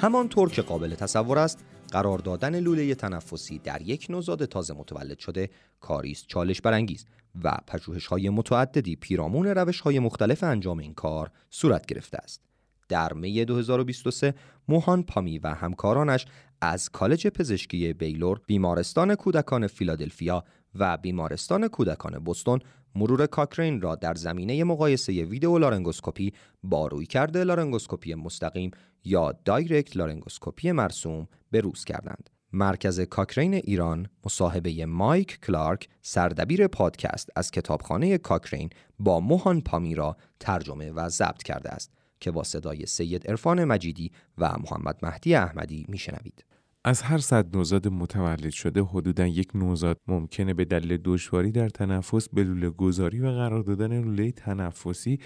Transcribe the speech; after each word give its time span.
همانطور 0.00 0.50
که 0.50 0.62
قابل 0.62 0.94
تصور 0.94 1.38
است 1.38 1.64
قرار 1.92 2.18
دادن 2.18 2.60
لوله 2.60 2.94
تنفسی 2.94 3.58
در 3.58 3.82
یک 3.82 4.06
نوزاد 4.10 4.44
تازه 4.44 4.74
متولد 4.74 5.18
شده 5.18 5.50
کاریست 5.80 6.26
چالش 6.26 6.60
برانگیز 6.60 7.06
و 7.44 7.58
پژوهش 7.66 8.06
های 8.06 8.28
متعددی 8.28 8.96
پیرامون 8.96 9.46
روش 9.46 9.80
های 9.80 9.98
مختلف 9.98 10.44
انجام 10.44 10.78
این 10.78 10.94
کار 10.94 11.30
صورت 11.50 11.86
گرفته 11.86 12.18
است. 12.18 12.42
در 12.88 13.12
می 13.12 13.44
2023 13.44 14.34
موهان 14.68 15.02
پامی 15.02 15.38
و 15.38 15.48
همکارانش 15.48 16.26
از 16.60 16.88
کالج 16.88 17.26
پزشکی 17.26 17.92
بیلور، 17.92 18.40
بیمارستان 18.46 19.14
کودکان 19.14 19.66
فیلادلفیا 19.66 20.44
و 20.74 20.96
بیمارستان 20.96 21.68
کودکان 21.68 22.18
بوستون 22.18 22.60
مرور 22.94 23.26
کاکرین 23.26 23.80
را 23.80 23.94
در 23.94 24.14
زمینه 24.14 24.64
مقایسه 24.64 25.12
ویدئو 25.12 25.58
لارنگوسکوپی 25.58 26.32
با 26.62 26.86
رویکرد 26.86 27.44
لارنگوسکوپی 27.44 28.14
مستقیم 28.14 28.70
یا 29.04 29.32
direct 29.44 29.96
laryngoscopy 29.96 30.72
مرسوم 30.72 31.28
به 31.50 31.60
روز 31.60 31.84
کردند. 31.84 32.30
مرکز 32.52 33.00
کاکرین 33.00 33.54
ایران 33.54 34.06
مصاحبه 34.24 34.86
مایک 34.86 35.40
کلارک 35.40 35.88
سردبیر 36.02 36.66
پادکست 36.66 37.30
از 37.36 37.50
کتابخانه 37.50 38.18
کاکرین 38.18 38.70
با 38.98 39.20
موهان 39.20 39.60
پامی 39.60 39.94
را 39.94 40.16
ترجمه 40.40 40.92
و 40.92 41.08
ضبط 41.08 41.42
کرده 41.42 41.70
است 41.70 41.92
که 42.20 42.30
با 42.30 42.44
صدای 42.44 42.86
سید 42.86 43.26
عرفان 43.26 43.64
مجیدی 43.64 44.12
و 44.38 44.52
محمد 44.58 44.98
مهدی 45.02 45.34
احمدی 45.34 45.86
میشنوید. 45.88 46.44
از 46.84 47.02
هر 47.02 47.18
صد 47.18 47.56
نوزاد 47.56 47.88
متولد 47.88 48.50
شده 48.50 48.82
حدودا 48.82 49.26
یک 49.26 49.48
نوزاد 49.54 50.00
ممکنه 50.06 50.54
به 50.54 50.64
دلیل 50.64 51.00
دشواری 51.04 51.52
در 51.52 51.68
تنفس 51.68 52.28
به 52.28 52.44
لوله 52.44 52.70
گذاری 52.70 53.20
و 53.20 53.30
قرار 53.30 53.62
دادن 53.62 54.00
لوله 54.00 54.32
تنفسی 54.32 55.18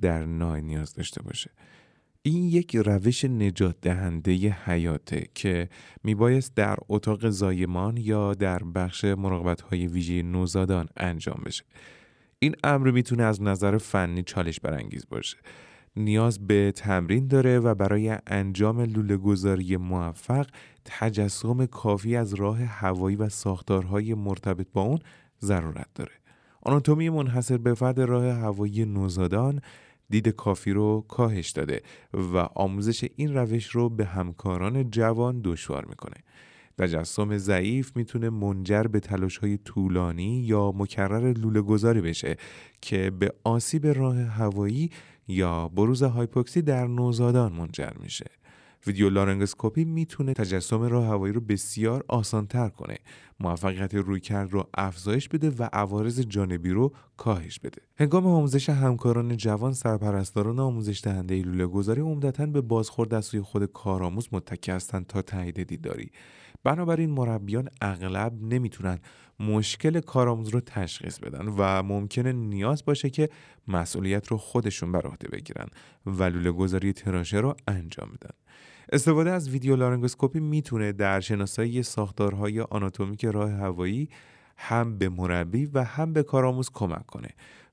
در 0.00 0.24
نای 0.24 0.62
نیاز 0.62 0.94
داشته 0.94 1.22
باشه. 1.22 1.50
این 2.22 2.44
یک 2.44 2.76
روش 2.76 3.24
نجات 3.24 3.76
دهنده 3.82 4.32
حیاته 4.64 5.26
که 5.34 5.68
میبایست 6.04 6.54
در 6.54 6.76
اتاق 6.88 7.28
زایمان 7.28 7.96
یا 7.96 8.34
در 8.34 8.58
بخش 8.58 9.04
مراقبت 9.04 9.60
های 9.60 9.86
ویژه 9.86 10.22
نوزادان 10.22 10.88
انجام 10.96 11.42
بشه. 11.46 11.64
این 12.38 12.54
امر 12.64 12.90
می‌تونه 12.90 13.22
از 13.22 13.42
نظر 13.42 13.78
فنی 13.78 14.22
چالش 14.22 14.60
برانگیز 14.60 15.06
باشه. 15.08 15.36
نیاز 15.96 16.46
به 16.46 16.72
تمرین 16.72 17.26
داره 17.26 17.58
و 17.58 17.74
برای 17.74 18.16
انجام 18.26 18.80
لوله 18.80 19.16
گذاری 19.16 19.76
موفق 19.76 20.46
تجسم 20.84 21.66
کافی 21.66 22.16
از 22.16 22.34
راه 22.34 22.58
هوایی 22.62 23.16
و 23.16 23.28
ساختارهای 23.28 24.14
مرتبط 24.14 24.66
با 24.72 24.82
اون 24.82 24.98
ضرورت 25.40 25.88
داره. 25.94 26.12
آناتومی 26.62 27.10
منحصر 27.10 27.56
به 27.56 27.74
فرد 27.74 28.00
راه 28.00 28.24
هوایی 28.26 28.84
نوزادان 28.84 29.60
دید 30.10 30.28
کافی 30.28 30.72
رو 30.72 31.04
کاهش 31.08 31.50
داده 31.50 31.82
و 32.14 32.36
آموزش 32.36 33.06
این 33.16 33.34
روش 33.34 33.66
رو 33.66 33.88
به 33.88 34.04
همکاران 34.04 34.90
جوان 34.90 35.40
دشوار 35.44 35.84
می‌کنه. 35.84 36.16
تجسم 36.78 37.36
ضعیف 37.36 37.96
می‌تونه 37.96 38.30
منجر 38.30 38.82
به 38.82 39.00
تلاش 39.00 39.38
های 39.38 39.56
طولانی 39.56 40.40
یا 40.40 40.72
مکرر 40.72 41.32
لوله 41.32 41.60
گذاری 41.62 42.00
بشه 42.00 42.36
که 42.80 43.10
به 43.10 43.32
آسیب 43.44 43.86
راه 43.86 44.16
هوایی 44.16 44.90
یا 45.28 45.68
بروز 45.68 46.02
هایپوکسی 46.02 46.62
در 46.62 46.86
نوزادان 46.86 47.52
منجر 47.52 47.92
میشه. 48.02 48.26
ویدیو 48.86 49.10
لارنگسکوپی 49.10 49.84
می‌تونه 49.84 50.32
تجسم 50.34 50.82
راه 50.82 51.06
هوایی 51.06 51.32
رو 51.32 51.40
بسیار 51.40 52.04
آسانتر 52.08 52.68
کنه. 52.68 52.98
موفقیت 53.40 53.94
رویکرد 53.94 54.52
رو 54.52 54.68
افزایش 54.74 55.28
بده 55.28 55.50
و 55.50 55.68
عوارض 55.72 56.20
جانبی 56.20 56.70
رو 56.70 56.92
کاهش 57.16 57.58
بده. 57.58 57.82
هنگام 57.98 58.26
آموزش 58.26 58.68
همکاران 58.68 59.36
جوان 59.36 59.72
سرپرستاران 59.72 60.58
آموزش 60.58 61.00
دهنده 61.04 61.42
لوله 61.42 61.66
گذاری 61.66 62.00
عمدتا 62.00 62.46
به 62.46 62.60
بازخورد 62.60 63.14
از 63.14 63.24
سوی 63.24 63.40
خود 63.40 63.64
کارآموز 63.64 64.28
متکی 64.32 64.72
هستند 64.72 65.06
تا 65.06 65.22
تایید 65.22 65.62
دیداری. 65.62 66.10
بنابراین 66.66 67.10
مربیان 67.10 67.68
اغلب 67.80 68.32
نمی‌تونن 68.42 68.98
مشکل 69.40 70.00
کارآموز 70.00 70.48
رو 70.48 70.60
تشخیص 70.60 71.18
بدن 71.18 71.48
و 71.48 71.82
ممکنه 71.82 72.32
نیاز 72.32 72.84
باشه 72.84 73.10
که 73.10 73.28
مسئولیت 73.68 74.28
رو 74.28 74.36
خودشون 74.38 74.92
بر 74.92 75.06
عهده 75.06 75.28
بگیرن 75.28 75.66
و 76.06 76.22
لوله 76.22 76.52
گذاری 76.52 76.92
تراشه 76.92 77.38
رو 77.38 77.54
انجام 77.68 78.08
بدن. 78.08 78.34
استفاده 78.92 79.30
از 79.30 79.50
ویدیو 79.50 79.76
لارنگوسکوپی 79.76 80.40
می‌تونه 80.40 80.92
در 80.92 81.20
شناسایی 81.20 81.82
ساختارهای 81.82 82.60
آناتومیک 82.60 83.24
راه 83.24 83.50
هوایی 83.50 84.08
هم 84.56 84.98
به 84.98 85.08
مربی 85.08 85.66
و 85.66 85.84
هم 85.84 86.12
به 86.12 86.22
کارآموز 86.22 86.70
کمک 86.70 87.06
کنه 87.06 87.28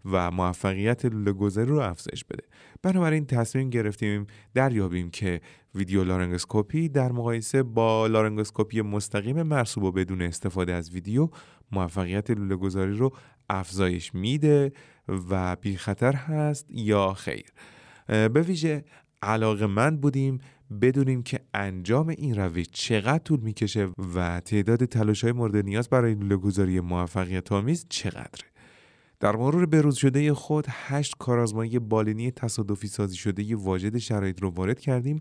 و 0.05 0.31
موفقیت 0.31 1.05
گذاری 1.07 1.69
رو 1.69 1.79
افزایش 1.79 2.25
بده. 2.25 2.43
بنابراین 2.81 3.25
تصمیم 3.25 3.69
گرفتیم 3.69 4.27
دریابیم 4.53 5.09
که 5.09 5.41
ویدیو 5.75 6.03
لارنگوسکوپی 6.03 6.89
در 6.89 7.11
مقایسه 7.11 7.63
با 7.63 8.07
لارنگوسکوپی 8.07 8.81
مستقیم 8.81 9.41
مرسوم 9.41 9.83
و 9.83 9.91
بدون 9.91 10.21
استفاده 10.21 10.73
از 10.73 10.91
ویدیو 10.91 11.29
موفقیت 11.71 12.31
لوله 12.31 12.55
گذاری 12.55 12.97
رو 12.97 13.13
افزایش 13.49 14.15
میده 14.15 14.71
و 15.29 15.55
بی 15.55 15.77
خطر 15.77 16.13
هست 16.13 16.65
یا 16.69 17.13
خیر. 17.13 17.45
به 18.07 18.41
ویژه 18.41 18.85
علاقه 19.21 19.67
من 19.67 19.97
بودیم 19.97 20.39
بدونیم 20.81 21.23
که 21.23 21.39
انجام 21.53 22.07
این 22.07 22.35
روش 22.35 22.65
چقدر 22.71 23.17
طول 23.17 23.39
می‌کشه 23.39 23.89
و 24.15 24.39
تعداد 24.39 24.85
تلاش 24.85 25.23
های 25.23 25.33
مورد 25.33 25.55
نیاز 25.57 25.89
برای 25.89 26.15
گذاری 26.15 26.79
موفقیت 26.79 27.51
آمیز 27.51 27.85
چقدره 27.89 28.53
در 29.19 29.35
مرور 29.35 29.65
بروز 29.65 29.95
شده 29.95 30.33
خود 30.33 30.65
هشت 30.69 31.15
کارآزمایی 31.19 31.79
بالینی 31.79 32.31
تصادفی 32.31 32.87
سازی 32.87 33.15
شده 33.15 33.55
واجد 33.55 33.97
شرایط 33.97 34.41
رو 34.41 34.49
وارد 34.49 34.79
کردیم 34.79 35.19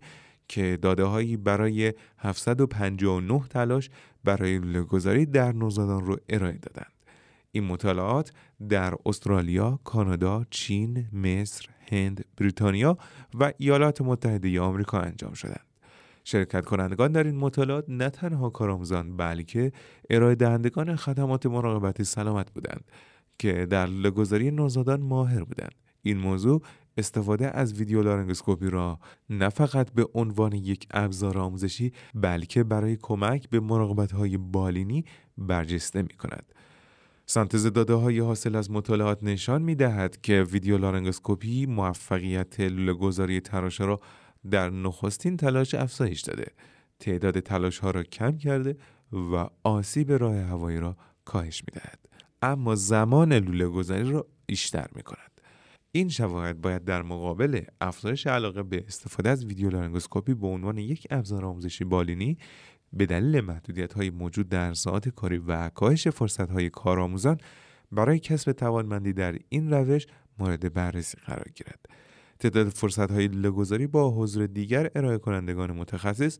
که 0.48 0.78
داده 0.82 1.04
هایی 1.04 1.36
برای 1.36 1.92
759 2.18 3.42
تلاش 3.50 3.90
برای 4.24 4.60
گذاری 4.82 5.26
در 5.26 5.52
نوزادان 5.52 6.06
رو 6.06 6.16
ارائه 6.28 6.58
دادند. 6.58 6.92
این 7.52 7.64
مطالعات 7.64 8.32
در 8.68 8.94
استرالیا، 9.06 9.80
کانادا، 9.84 10.44
چین، 10.50 11.08
مصر، 11.12 11.66
هند، 11.90 12.24
بریتانیا 12.36 12.98
و 13.34 13.52
ایالات 13.58 14.00
متحده 14.00 14.60
آمریکا 14.60 15.00
انجام 15.00 15.32
شدند. 15.32 15.66
شرکت 16.24 16.64
کنندگان 16.64 17.12
در 17.12 17.24
این 17.24 17.36
مطالعات 17.36 17.84
نه 17.88 18.10
تنها 18.10 18.50
کارآموزان 18.50 19.16
بلکه 19.16 19.72
ارائه 20.10 20.34
دهندگان 20.34 20.96
خدمات 20.96 21.46
مراقبت 21.46 22.02
سلامت 22.02 22.50
بودند 22.50 22.84
که 23.38 23.66
در 23.66 23.86
لگذاری 23.86 24.50
نوزادان 24.50 25.00
ماهر 25.00 25.44
بودند. 25.44 25.74
این 26.02 26.18
موضوع 26.18 26.62
استفاده 26.96 27.56
از 27.56 27.74
ویدیو 27.74 28.02
لارنگوسکوپی 28.02 28.70
را 28.70 28.98
نه 29.30 29.48
فقط 29.48 29.92
به 29.92 30.08
عنوان 30.14 30.52
یک 30.52 30.86
ابزار 30.90 31.38
آموزشی 31.38 31.92
بلکه 32.14 32.64
برای 32.64 32.96
کمک 32.96 33.50
به 33.50 33.60
مراقبت 33.60 34.12
های 34.12 34.36
بالینی 34.36 35.04
برجسته 35.38 36.02
می 36.02 36.08
کند. 36.08 36.52
سنتز 37.32 37.66
داده 37.66 37.94
های 37.94 38.18
حاصل 38.18 38.56
از 38.56 38.70
مطالعات 38.70 39.22
نشان 39.22 39.62
می 39.62 39.74
دهد 39.74 40.20
که 40.20 40.42
ویدیو 40.42 40.78
لارنگوسکوپی 40.78 41.66
موفقیت 41.66 42.60
لوله 42.60 42.92
گذاری 42.92 43.40
تراشه 43.40 43.84
را 43.84 44.00
در 44.50 44.70
نخستین 44.70 45.36
تلاش 45.36 45.74
افزایش 45.74 46.20
داده 46.20 46.46
تعداد 46.98 47.40
تلاش 47.40 47.78
ها 47.78 47.90
را 47.90 48.02
کم 48.02 48.38
کرده 48.38 48.76
و 49.12 49.48
آسیب 49.62 50.12
راه 50.12 50.36
هوایی 50.36 50.78
را 50.78 50.96
کاهش 51.24 51.62
می 51.62 51.80
دهد. 51.80 51.98
اما 52.42 52.74
زمان 52.74 53.32
لوله 53.32 53.68
گذاری 53.68 54.10
را 54.10 54.26
بیشتر 54.46 54.86
می 54.94 55.02
کند. 55.02 55.40
این 55.92 56.08
شواهد 56.08 56.60
باید 56.60 56.84
در 56.84 57.02
مقابل 57.02 57.60
افزایش 57.80 58.26
علاقه 58.26 58.62
به 58.62 58.84
استفاده 58.86 59.30
از 59.30 59.44
ویدیو 59.44 59.70
لارنگوسکوپی 59.70 60.34
به 60.34 60.46
عنوان 60.46 60.78
یک 60.78 61.06
ابزار 61.10 61.44
آموزشی 61.44 61.84
بالینی 61.84 62.38
به 62.92 63.06
دلیل 63.06 63.40
محدودیت 63.40 63.92
های 63.92 64.10
موجود 64.10 64.48
در 64.48 64.74
ساعت 64.74 65.08
کاری 65.08 65.38
و 65.38 65.68
کاهش 65.68 66.08
فرصت 66.08 66.50
های 66.50 66.70
کارآموزان 66.70 67.38
برای 67.92 68.18
کسب 68.18 68.52
توانمندی 68.52 69.12
در 69.12 69.38
این 69.48 69.70
روش 69.70 70.06
مورد 70.38 70.72
بررسی 70.72 71.18
قرار 71.26 71.46
گیرد. 71.54 71.86
تعداد 72.38 72.68
فرصت 72.68 73.10
های 73.10 73.28
لگوزاری 73.28 73.86
با 73.86 74.10
حضور 74.10 74.46
دیگر 74.46 74.90
ارائه 74.94 75.18
کنندگان 75.18 75.72
متخصص 75.72 76.38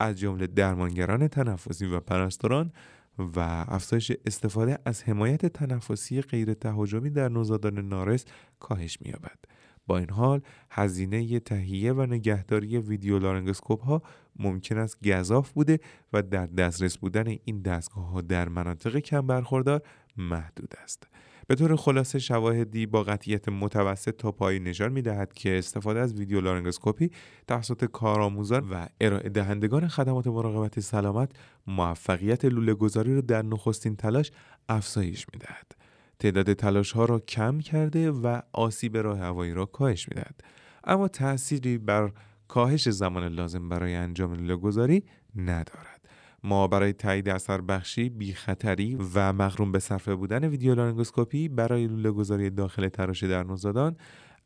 از 0.00 0.18
جمله 0.18 0.46
درمانگران 0.46 1.28
تنفسی 1.28 1.86
و 1.86 2.00
پرستاران 2.00 2.72
و 3.18 3.40
افزایش 3.68 4.12
استفاده 4.26 4.78
از 4.84 5.02
حمایت 5.02 5.46
تنفسی 5.46 6.20
غیر 6.20 6.54
تهاجمی 6.54 7.10
در 7.10 7.28
نوزادان 7.28 7.88
نارس 7.88 8.24
کاهش 8.60 8.98
می‌یابد. 9.00 9.38
با 9.86 9.98
این 9.98 10.10
حال 10.10 10.40
هزینه 10.70 11.40
تهیه 11.40 11.92
و 11.92 12.06
نگهداری 12.06 12.78
ویدیو 12.78 13.18
لارنگسکوپ 13.18 13.82
ها 13.84 14.02
ممکن 14.36 14.78
است 14.78 15.08
گذاف 15.08 15.50
بوده 15.50 15.80
و 16.12 16.22
در 16.22 16.46
دسترس 16.46 16.98
بودن 16.98 17.36
این 17.44 17.62
دستگاه 17.62 18.10
ها 18.10 18.20
در 18.20 18.48
مناطق 18.48 18.98
کم 18.98 19.26
برخوردار 19.26 19.82
محدود 20.16 20.74
است. 20.82 21.08
به 21.46 21.54
طور 21.54 21.76
خلاصه 21.76 22.18
شواهدی 22.18 22.86
با 22.86 23.02
قطعیت 23.02 23.48
متوسط 23.48 24.16
تا 24.16 24.32
پایی 24.32 24.60
نشان 24.60 24.92
می 24.92 25.02
دهد 25.02 25.32
که 25.32 25.58
استفاده 25.58 26.00
از 26.00 26.14
ویدیو 26.14 26.40
لارنگسکوپی 26.40 27.10
توسط 27.48 27.84
کارآموزان 27.84 28.70
و 28.70 28.86
ارائه 29.00 29.28
دهندگان 29.28 29.88
خدمات 29.88 30.26
مراقبت 30.26 30.80
سلامت 30.80 31.30
موفقیت 31.66 32.44
لوله 32.44 32.74
گذاری 32.74 33.14
را 33.14 33.20
در 33.20 33.42
نخستین 33.42 33.96
تلاش 33.96 34.32
افزایش 34.68 35.26
می 35.32 35.38
دهد. 35.38 35.81
تعداد 36.22 36.52
تلاش 36.52 36.92
ها 36.92 37.04
را 37.04 37.18
کم 37.18 37.60
کرده 37.60 38.10
و 38.10 38.40
آسیب 38.52 38.96
راه 38.96 39.18
هوایی 39.18 39.52
را 39.52 39.66
کاهش 39.66 40.08
می 40.08 40.14
دهد. 40.14 40.44
اما 40.84 41.08
تأثیری 41.08 41.78
بر 41.78 42.12
کاهش 42.48 42.88
زمان 42.88 43.28
لازم 43.28 43.68
برای 43.68 43.94
انجام 43.94 44.46
گذاری 44.56 45.04
ندارد 45.36 46.08
ما 46.44 46.68
برای 46.68 46.92
تایید 46.92 47.28
اثر 47.28 47.60
بخشی، 47.60 48.08
بی 48.08 48.32
خطری 48.32 48.98
و 49.14 49.32
مغروم 49.32 49.72
به 49.72 49.78
صرفه 49.78 50.14
بودن 50.14 50.44
ویدیو 50.44 50.74
لارنگوسکوپی 50.74 51.48
برای 51.48 51.86
لوله 51.86 52.10
گذاری 52.10 52.50
داخل 52.50 52.88
تراشه 52.88 53.28
در 53.28 53.42
نوزادان 53.42 53.96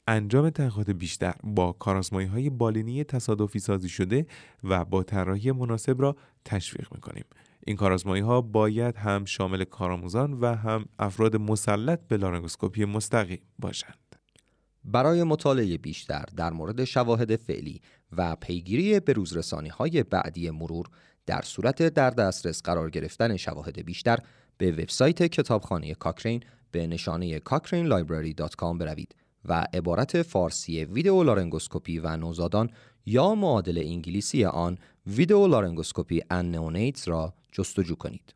انجام 0.09 0.51
تحقیقات 0.51 0.91
بیشتر 0.91 1.35
با 1.45 1.73
کارازمایی 1.73 2.27
های 2.27 2.51
بالینی 2.51 3.05
تصادفی 3.05 3.59
سازی 3.59 3.89
شده 3.89 4.27
و 4.65 4.85
با 4.85 5.03
طراحی 5.03 5.53
مناسب 5.53 6.03
را 6.03 6.17
تشویق 6.45 6.89
می‌کنیم. 6.95 7.25
این 7.69 7.77
کارازمایی 7.77 8.23
ها 8.23 8.41
باید 8.41 8.97
هم 8.97 9.25
شامل 9.25 9.65
کارآموزان 9.65 10.33
و 10.33 10.55
هم 10.55 10.87
افراد 10.99 11.37
مسلط 11.37 12.01
به 12.09 12.17
لارنگوسکوپی 12.17 12.85
مستقیم 12.85 13.41
باشند. 13.59 14.17
برای 14.85 15.23
مطالعه 15.23 15.79
بیشتر 15.79 16.25
در 16.37 16.51
مورد 16.51 16.85
شواهد 16.85 17.37
فعلی 17.37 17.81
و 18.13 18.37
پیگیری 18.37 19.01
به 19.01 19.13
روزرسانی 19.13 19.69
های 19.69 20.03
بعدی 20.03 20.51
مرور 20.51 20.87
در 21.27 21.43
صورت 21.43 21.83
در 21.83 22.11
دسترس 22.11 22.63
قرار 22.63 22.91
گرفتن 22.91 23.37
شواهد 23.37 23.85
بیشتر 23.85 24.19
به 24.59 24.73
وبسایت 24.73 25.23
کتابخانه 25.23 25.95
کاکرین 25.95 26.43
به 26.71 26.87
نشانه 26.87 27.39
cochrane.library.com 27.39 28.79
بروید 28.79 29.15
و 29.45 29.67
عبارت 29.75 30.23
فارسی 30.23 30.85
ویدئو 30.85 31.23
لارنگوسکوپی 31.23 31.99
و 31.99 32.17
نوزادان 32.17 32.71
یا 33.07 33.35
معادل 33.35 33.79
انگلیسی 33.79 34.45
آن 34.45 34.79
video 35.07 35.47
laryngoscopy 35.47 36.23
and 36.31 36.93
را 37.07 37.35
جستجو 37.59 37.97
کنید. 37.97 38.36